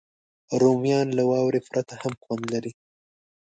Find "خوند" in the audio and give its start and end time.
2.23-2.43